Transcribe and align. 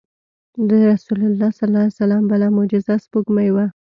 د 0.67 0.69
رسول 0.91 1.19
الله 1.27 1.49
صلی 1.57 1.65
الله 1.69 1.81
علیه 1.85 1.97
وسلم 1.99 2.23
بله 2.31 2.47
معجزه 2.57 2.95
سپوږمۍ 3.03 3.49
وه. 3.55 3.65